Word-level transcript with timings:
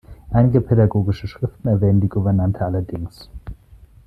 Einige 0.31 0.61
pädagogische 0.61 1.27
Schriften 1.27 1.67
erwähnen 1.67 2.01
die 2.01 2.09
Gouvernante 2.09 2.65
allerdings. 2.65 3.29